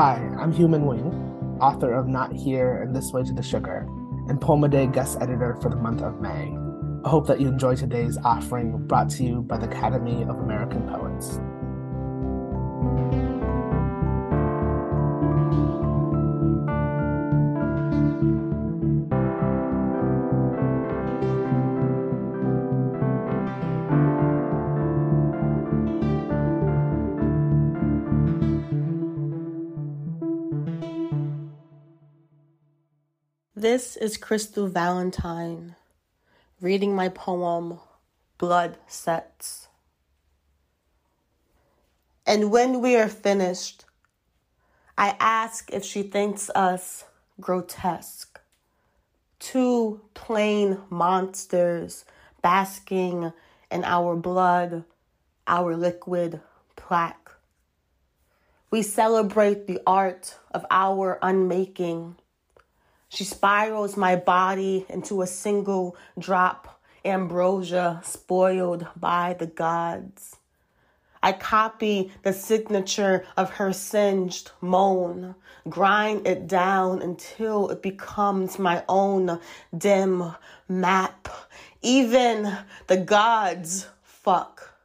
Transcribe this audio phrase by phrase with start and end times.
[0.00, 3.86] Hi, I'm Hieu Minh Nguyen, author of Not Here and This Way to the Sugar,
[4.30, 6.56] and Poem a Day guest editor for the month of May.
[7.04, 10.88] I hope that you enjoy today's offering brought to you by the Academy of American
[10.88, 11.38] Poets.
[33.60, 35.76] This is Crystal Valentine
[36.62, 37.78] reading my poem,
[38.38, 39.68] Blood Sex.
[42.26, 43.84] And when we are finished,
[44.96, 47.04] I ask if she thinks us
[47.38, 48.40] grotesque.
[49.38, 52.06] Two plain monsters
[52.40, 53.30] basking
[53.70, 54.84] in our blood,
[55.46, 56.40] our liquid
[56.76, 57.30] plaque.
[58.70, 62.16] We celebrate the art of our unmaking
[63.10, 70.36] she spirals my body into a single drop, ambrosia spoiled by the gods.
[71.20, 75.34] I copy the signature of her singed moan,
[75.68, 79.40] grind it down until it becomes my own
[79.76, 80.32] dim
[80.68, 81.28] map.
[81.82, 84.78] Even the gods fuck.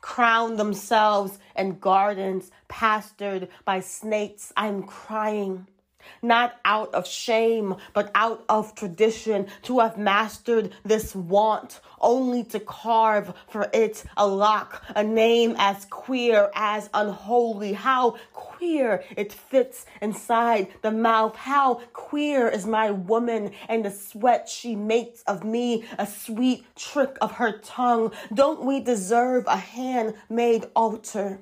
[0.00, 4.52] Crown themselves in gardens pastured by snakes.
[4.56, 5.68] I'm crying
[6.22, 12.60] not out of shame, but out of tradition, to have mastered this want, only to
[12.60, 17.72] carve for it a lock, a name as queer as unholy.
[17.72, 21.34] How queer it fits inside the mouth.
[21.36, 27.16] How queer is my woman and the sweat she makes of me, a sweet trick
[27.20, 28.12] of her tongue.
[28.32, 31.40] Don't we deserve a handmade altar?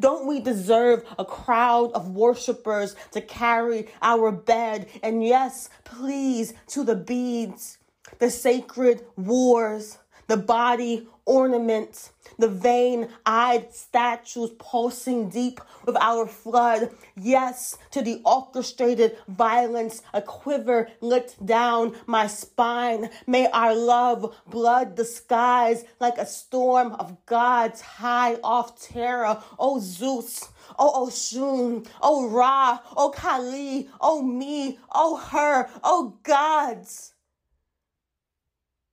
[0.00, 4.88] Don't we deserve a crowd of worshipers to carry our bed?
[5.02, 7.78] And yes, please, to the beads,
[8.18, 9.98] the sacred wars,
[10.32, 16.90] the body ornaments, the vain eyed statues pulsing deep with our flood.
[17.14, 23.10] Yes, to the orchestrated violence, a quiver lit down my spine.
[23.26, 29.42] May our love blood the skies like a storm of God's high off terror.
[29.58, 37.12] Oh Zeus, oh Oshun, oh Ra, oh Kali, oh me, oh her, oh gods.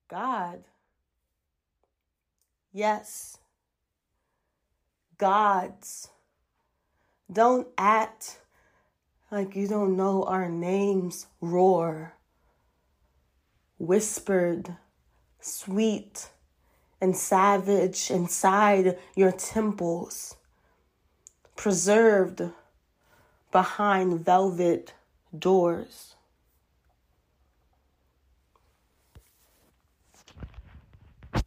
[0.09, 0.66] God.
[2.72, 3.38] Yes.
[5.18, 6.09] Gods.
[7.31, 8.40] Don't act
[9.31, 11.28] like you don't know our names.
[11.41, 12.13] Roar.
[13.78, 14.75] Whispered,
[15.40, 16.30] sweet,
[17.00, 20.36] and savage inside your temples.
[21.56, 22.41] Preserved
[23.51, 24.94] behind velvet
[25.38, 26.16] doors.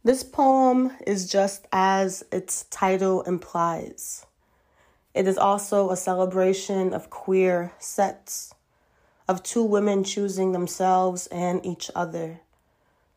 [0.05, 4.25] This poem is just as its title implies.
[5.13, 8.53] It is also a celebration of queer sets,
[9.29, 12.41] of two women choosing themselves and each other.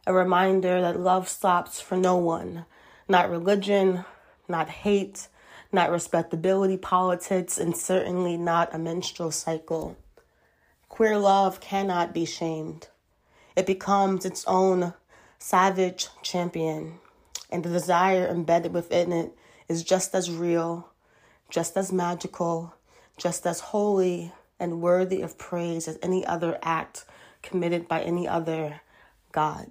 [0.07, 2.67] A reminder that love stops for no one,
[3.09, 4.05] not religion,
[4.47, 5.27] not hate,
[5.73, 9.97] not respectability politics, and certainly not a menstrual cycle.
[10.89, 12.87] Queer love cannot be shamed.
[13.57, 14.95] It becomes its own
[15.39, 16.99] savage champion,
[17.51, 19.37] and the desire embedded within it
[19.69, 20.89] is just as real,
[21.51, 22.75] just as magical,
[23.17, 27.05] just as holy and worthy of praise as any other act
[27.43, 28.81] committed by any other
[29.33, 29.71] God.